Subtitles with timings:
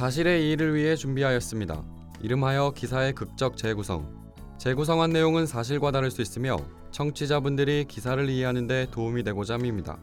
[0.00, 1.84] 사실의 이의를 위해 준비하였습니다.
[2.22, 4.32] 이름하여 기사의 극적 재구성.
[4.56, 6.56] 재구성한 내용은 사실과 다를 수 있으며
[6.90, 9.98] 청취자분들이 기사를 이해하는 데 도움이 되고자 합니다.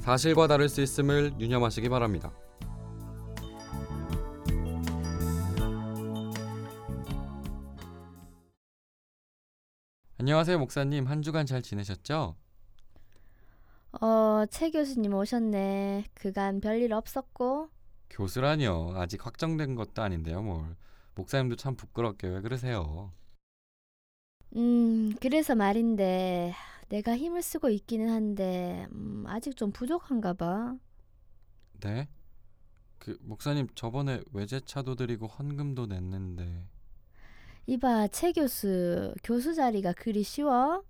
[0.00, 2.32] 사실과 다를 수 있음을 유념하시기 바랍니다.
[10.18, 11.06] 안녕하세요, 목사님.
[11.06, 12.34] 한 주간 잘 지내셨죠?
[14.00, 16.06] 어, 최 교수님 오셨네.
[16.12, 17.70] 그간 별일 없었고.
[18.12, 18.92] 교수라니요.
[18.96, 20.76] 아직 확정된 것도 아닌데요, 뭘.
[21.14, 23.12] 목사님도 참 부끄럽게 왜 그러세요?
[24.56, 26.52] 음, 그래서 말인데,
[26.88, 30.76] 내가 힘을 쓰고 있기는 한데, 음, 아직 좀 부족한가 봐.
[31.80, 32.08] 네?
[32.98, 36.68] 그 목사님 저번에 외제차도 드리고 헌금도 냈는데
[37.66, 40.84] 이봐, 최 교수, 교수 자리가 그리 쉬워?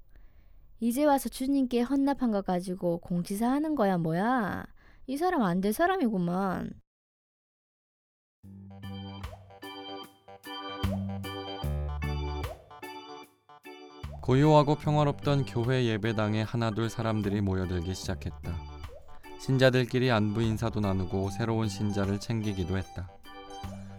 [0.80, 4.66] 이제 와서 주님께 헌납한 거 가지고 공지사 하는 거야, 뭐야?
[5.06, 6.72] 이 사람 안 될 사람이구만.
[14.22, 18.54] 고요하고 평화롭던 교회 예배당에 하나둘 사람들이 모여들기 시작했다.
[19.40, 23.10] 신자들끼리 안부 인사도 나누고 새로운 신자를 챙기기도 했다.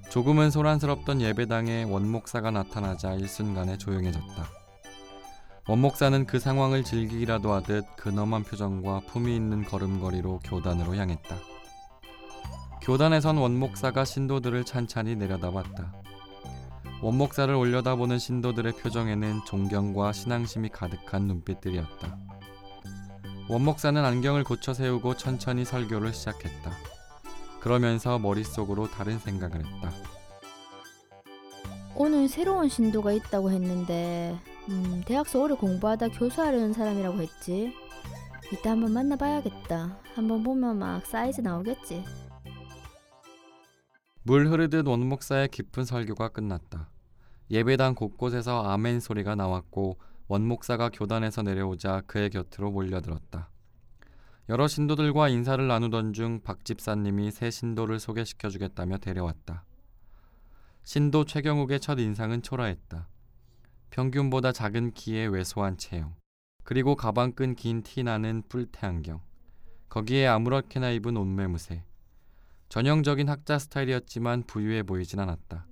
[0.09, 4.47] 조금은 소란스럽던 예배당에 원목사가 나타나자 일순간에 조용해졌다.
[5.67, 11.35] 원목사는 그 상황을 즐기기라도 하듯 근엄한 표정과 품위 있는 걸음걸이로 교단으로 향했다.
[12.81, 15.94] 교단에선 원목사가 신도들을 찬찬히 내려다봤다.
[17.03, 22.17] 원목사를 올려다보는 신도들의 표정에는 존경과 신앙심이 가득한 눈빛들이었다.
[23.49, 26.71] 원목사는 안경을 고쳐 세우고 천천히 설교를 시작했다.
[27.59, 29.91] 그러면서 머릿속으로 다른 생각을 했다.
[31.93, 37.73] 오늘 새로운 신도가 있다고 했는데, 음, 대학서 오래 공부하다 교수하려는 사람이라고 했지.
[38.53, 39.99] 이따 한번 만나봐야겠다.
[40.15, 42.01] 한번 보면 막 사이즈 나오겠지.
[44.21, 46.92] 물 흐르듯 원목사의 깊은 설교가 끝났다.
[47.53, 53.52] 예배당 곳곳에서 아멘 소리가 나왔고 원목사가 교단에서 내려오자 그의 곁으로 몰려들었다.
[54.50, 59.66] 여러 신도들과 인사를 나누던 중 박 집사님이 새 신도를 소개시켜 주겠다며 데려왔다.
[60.84, 63.08] 신도 최경욱의 첫 인상은 초라했다.
[63.91, 66.16] 평균보다 작은 키에 왜소한 체형,
[66.64, 69.22] 그리고 가방끈 긴 티 나는 뿔테 안경,
[69.90, 71.84] 거기에 아무렇게나 입은 옷매무새,
[72.70, 75.68] 전형적인 학자 스타일이었지만 부유해 보이진 않았다.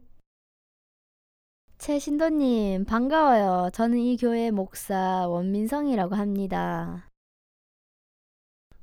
[1.81, 3.71] 최 신도님, 반가워요.
[3.73, 7.09] 저는 이 교회 목사 원민성이라고 합니다.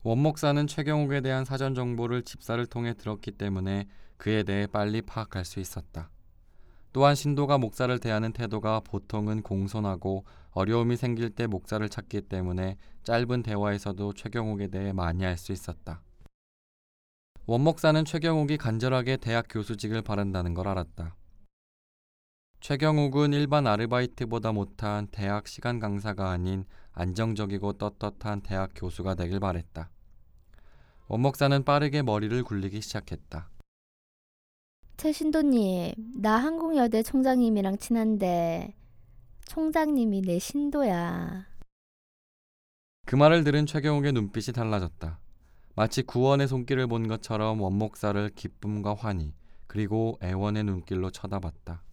[0.02, 3.86] 원 목사는 최경욱에 대한 사전 정보를 집사를 통해 들었기 때문에
[4.16, 6.10] 그에 대해 빨리 파악할 수 있었다.
[6.92, 14.12] 또한 신도가 목사를 대하는 태도가 보통은 공손하고 어려움이 생길 때 목사를 찾기 때문에 짧은 대화에서도
[14.14, 16.02] 최경욱에 대해 많이 알 수 있었다.
[17.46, 21.14] 원 목사는 최경욱이 간절하게 대학 교수직을 바란다는 걸 알았다.
[22.60, 29.90] 최경욱은 일반 아르바이트보다 못한 대학 시간 강사가 아닌 안정적이고 떳떳한 대학 교수가 되길 바랬다.
[31.06, 33.48] 원목사는 빠르게 머리를 굴리기 시작했다.
[34.96, 38.74] 최 신도님, 나 항공여대 총장님이랑 친한데
[39.46, 41.46] 총장님이 내 신도야.
[43.06, 45.18] 그 말을 들은 최경욱의 눈빛이 달라졌다.
[45.76, 49.32] 마치 구원의 손길을 본 것처럼 원목사를 기쁨과 환희
[49.68, 51.84] 그리고 애원의 눈길로 쳐다봤다.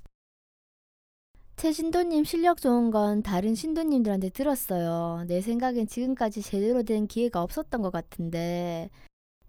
[1.58, 5.24] 최 신도님 실력 좋은 건 다른 신도님들한테 들었어요.
[5.28, 8.90] 내 생각엔 지금까지 제대로 된 기회가 없었던 것 같은데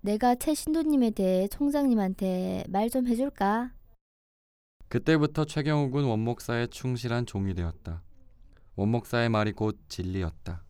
[0.01, 3.73] 내가 최 신도님에 대해 총장님한테 말 좀 해줄까?
[4.89, 8.03] 그때부터 최경욱은 원목사의 충실한 종이 되었다.
[8.77, 10.63] 원목사의 말이 곧 진리였다.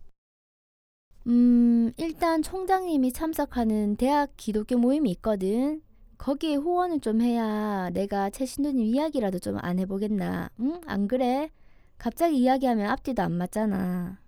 [1.27, 5.83] 음, 일단 총장님이 참석하는 대학 기독교 모임이 있거든.
[6.19, 10.51] 거기에 후원을 좀 해야 내가 최 신도님 이야기라도 좀 안 해보겠나?
[10.61, 10.81] 응?
[10.87, 11.51] 안 그래?
[11.99, 14.19] 갑자기 이야기하면 앞뒤도 안 맞잖아.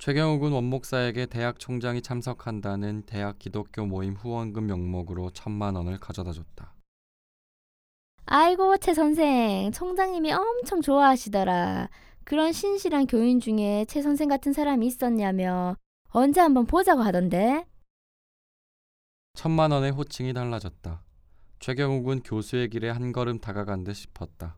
[0.00, 6.74] 최경욱은 원목사에게 대학 총장이 참석한다는 대학 기독교 모임 후원금 명목으로 천만 원을 가져다 줬다.
[8.26, 9.70] 아이고, 최 선생.
[9.72, 11.88] 총장님이 엄청 좋아하시더라.
[12.24, 15.76] 그런 신실한 교인 중에 최 선생 같은 사람이 있었냐며
[16.08, 17.64] 언제 한번 보자고 하던데.
[19.34, 21.02] 천만 원의 호칭이 달라졌다.
[21.58, 24.56] 최경욱은 교수의 길에 한 걸음 다가간 듯 싶었다.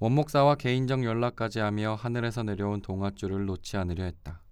[0.00, 4.42] 원목사와 개인적 연락까지 하며 하늘에서 내려온 동아줄을 놓지 않으려 했다.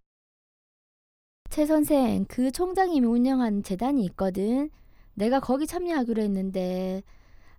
[1.50, 4.70] 최 선생, 그 총장님이 운영하는 재단이 있거든.
[5.14, 7.02] 내가 거기 참여하기로 했는데,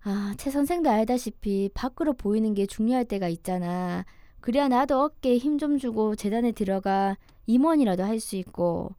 [0.03, 4.06] 아, 최 선생도 알다시피 밖으로 보이는 게 중요할 때가 있잖아.
[4.39, 7.17] 그래야 나도 어깨에 힘 좀 주고 재단에 들어가
[7.47, 8.95] 임원이라도 할 수 있고.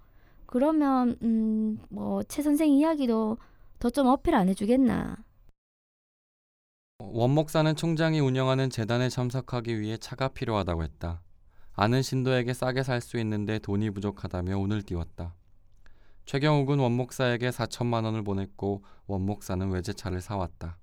[0.55, 3.39] 그러면, 음, 뭐, 최 선생 이야기도
[3.79, 5.17] 더 좀 어필 안 해주겠나?
[6.99, 11.23] 원 목사는 총장이 운영하는 재단에 참석하기 위해 차가 필요하다고 했다.
[11.75, 15.35] 아는 신도에게 싸게 살 수 있는데 돈이 부족하다며 운을 띄웠다.
[16.27, 20.79] 최경욱은 원 목사에게 4천만 원을 보냈고 원 목사는 외제차를 사왔다.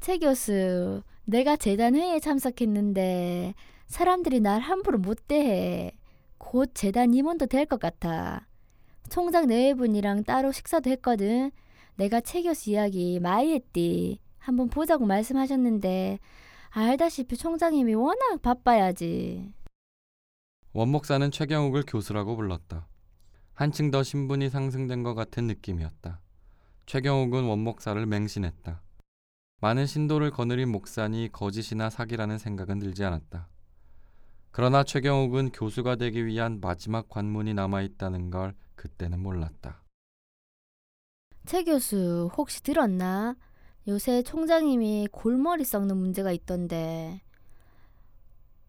[0.00, 3.54] 최 교수, 내가 재단 회의에 참석했는데
[3.86, 5.92] 사람들이 날 함부로 못 대해.
[6.38, 8.46] 곧 재단 임원도 될 것 같아.
[9.08, 11.50] 총장 네 분이랑 따로 식사도 했거든.
[11.96, 14.18] 내가 최 교수 이야기 많이 했디.
[14.38, 16.18] 한번 보자고 말씀하셨는데
[16.70, 19.52] 알다시피 총장님이 워낙 바빠야지.
[20.72, 22.86] 원 목사는 최경욱을 교수라고 불렀다.
[23.54, 26.20] 한층 더 신분이 상승된 것 같은 느낌이었다.
[26.84, 28.82] 최경욱은 원 목사를 맹신했다.
[29.62, 33.48] 많은 신도를 거느린 목사니 거짓이나 사기라는 생각은 들지 않았다.
[34.56, 39.82] 그러나 최경욱은 교수가 되기 위한 마지막 관문이 남아 있다는 걸 그때는 몰랐다.
[41.44, 43.36] 최 교수 혹시 들었나?
[43.86, 47.20] 요새 총장님이 골머리 썩는 문제가 있던데.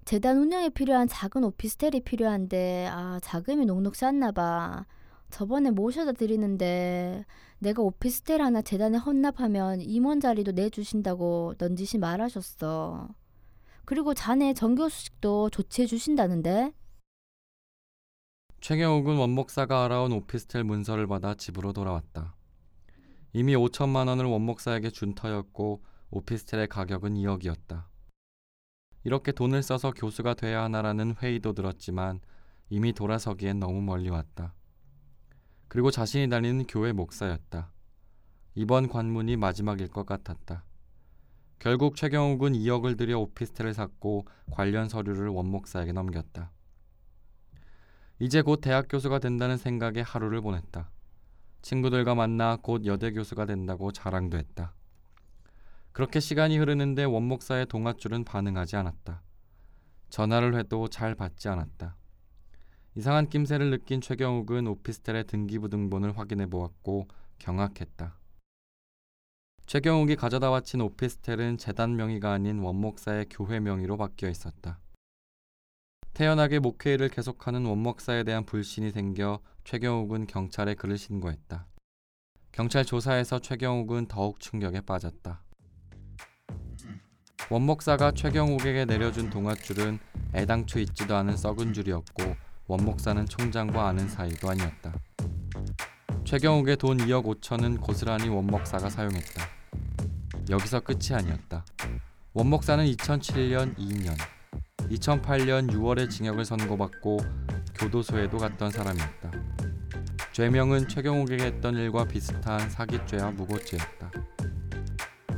[0.04, 4.86] 재단 운영에 필요한 작은 오피스텔이 필요한데 아 자금이 녹록지 않나 봐.
[5.30, 7.24] 저번에 모셔다 드리는데
[7.60, 13.08] 내가 오피스텔 하나 재단에 헌납하면 임원 자리도 내주신다고 넌지시 말하셨어.
[13.88, 16.74] 그리고 자네 정교 수식도 조치해 주신다는데?
[18.60, 22.36] 최경욱은 원 목사가 알아온 오피스텔 문서를 받아 집으로 돌아왔다.
[23.32, 27.86] 이미 5천만 원을 원 목사에게 준 터였고 오피스텔의 가격은 2억이었다.
[29.06, 32.20] 이렇게 돈을 써서 교수가 돼야 하나라는 회의도 들었지만
[32.68, 34.54] 이미 돌아서기엔 너무 멀리 왔다.
[35.70, 37.72] 그리고 자신이 다니는 교회 목사였다.
[38.56, 40.67] 이번 관문이 마지막일 것 같았다.
[41.60, 46.52] 결국 최경욱은 2억을 들여 오피스텔을 샀고 관련 서류를 원 목사에게 넘겼다.
[48.20, 50.90] 이제 곧 대학 교수가 된다는 생각에 하루를 보냈다.
[51.62, 54.74] 친구들과 만나 곧 여대 교수가 된다고 자랑도 했다.
[55.92, 59.24] 그렇게 시간이 흐르는데 원 목사의 동아줄은 반응하지 않았다.
[60.10, 61.96] 전화를 해도 잘 받지 않았다.
[62.96, 67.08] 이상한 낌새를 느낀 최경욱은 오피스텔의 등기부등본을 확인해 보았고
[67.40, 68.18] 경악했다.
[69.68, 74.80] 최경욱이 가져다 바친 오피스텔은 재단 명의가 아닌 원 목사의 교회 명의로 바뀌어 있었다.
[76.14, 81.68] 태연하게 목회일을 계속하는 원 목사에 대한 불신이 생겨 최경욱은 경찰에 글을 신고했다.
[82.54, 85.44] 경찰 조사에서 최경욱은 더욱 충격에 빠졌다.
[87.50, 90.00] 원 목사가 최경욱에게 내려준 동아줄은
[90.34, 92.24] 애당초 있지도 않은 썩은 줄이었고
[92.68, 94.94] 원 목사는 총장과 아는 사이도 아니었다.
[96.24, 99.57] 최경욱의 돈 2억 5천은 고스란히 원 목사가 사용했다.
[100.50, 101.66] 여기서 끝이 아니었다.
[102.34, 104.16] 원 목사는 2007년 2년,
[104.90, 107.18] 2008년 6월에 징역을 선고받고
[107.76, 109.32] 교도소에도 갔던 사람이었다.
[110.32, 114.12] 죄명은 최경욱에게 했던 일과 비슷한 사기죄와 무고죄였다.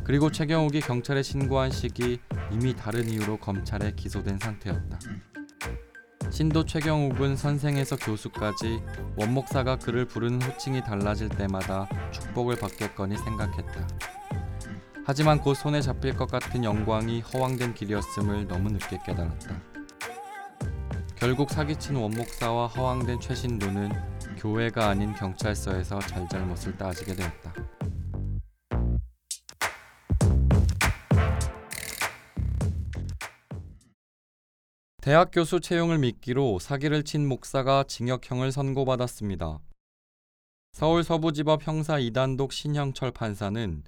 [0.03, 2.19] 그리고 최경욱이 경찰에 신고한 시기
[2.51, 4.99] 이미 다른 이유로 검찰에 기소된 상태였다.
[6.31, 8.81] 신도 최경욱은 선생에서 교수까지
[9.17, 13.87] 원 목사가 그를 부르는 호칭이 달라질 때마다 축복을 받겠거니 생각했다.
[15.11, 19.59] 하지만 곧 손에 잡힐 것 같은 영광이 허황된 길이었음을 너무 늦게 깨달았다.
[21.15, 23.89] 결국 사기친 원 목사와 허황된 최신도는
[24.37, 27.53] 교회가 아닌 경찰서에서 잘잘못을 따지게 되었다.
[35.01, 39.57] 대학 교수 채용을 미끼로 사기를 친 목사가 징역형을 선고받았습니다.
[40.73, 43.83] 서울 서부지법 형사 이단독 신형철 판사는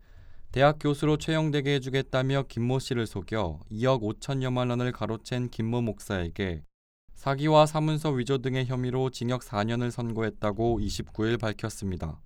[0.51, 6.65] 대학 교수로 채용되게 해주겠다며 김모 씨를 속여 2억 5천여만 원을 가로챈 김모 목사에게
[7.13, 12.19] 사기와 사문서 위조 등의 혐의로 징역 4년을 선고했다고 29일 밝혔습니다.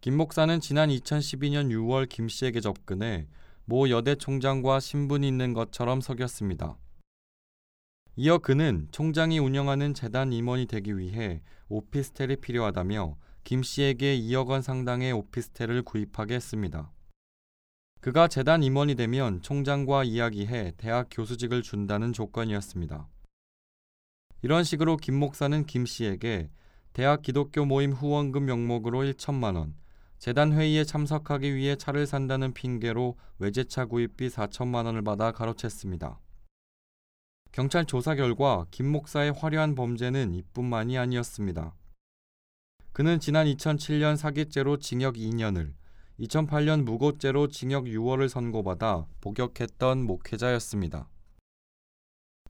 [0.00, 3.26] 김 목사는 지난 2012년 6월 김 씨에게 접근해
[3.64, 6.78] 모 여대 총장과 신분이 있는 것처럼 속였습니다.
[8.14, 13.16] 이어 그는 총장이 운영하는 재단 임원이 되기 위해 오피스텔이 필요하다며
[13.46, 16.90] 김 씨에게 2억 원 상당의 오피스텔을 구입하게 했습니다.
[18.00, 23.08] 그가 재단 임원이 되면 총장과 이야기해 대학 교수직을 준다는 조건이었습니다.
[24.42, 26.50] 이런 식으로 김 목사는 김 씨에게
[26.92, 29.76] 대학 기독교 모임 후원금 명목으로 1천만 원,
[30.18, 36.18] 재단 회의에 참석하기 위해 차를 산다는 핑계로 외제차 구입비 4천만 원을 받아 가로챘습니다.
[37.52, 41.76] 경찰 조사 결과 김 목사의 화려한 범죄는 이뿐만이 아니었습니다.
[42.96, 45.74] 그는 지난 2007년 사기죄로 징역 2년을,
[46.18, 51.06] 2008년 무고죄로 징역 6월을 선고받아 복역했던 목회자였습니다.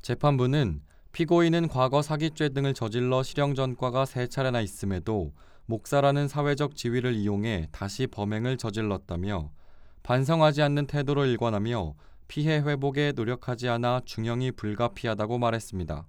[0.02, 5.32] 재판부는 피고인은 과거 사기죄 등을 저질러 실형 전과가 세 차례나 있음에도
[5.64, 9.50] 목사라는 사회적 지위를 이용해 다시 범행을 저질렀다며
[10.04, 11.96] 반성하지 않는 태도로 일관하며
[12.28, 16.06] 피해 회복에 노력하지 않아 중형이 불가피하다고 말했습니다.